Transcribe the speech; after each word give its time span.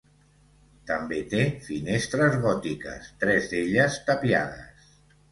També 0.91 1.17
té 1.33 1.41
finestres 1.67 2.37
gòtiques, 2.45 3.11
tres 3.25 3.45
d'elles 3.51 3.99
tapiades. 4.09 4.89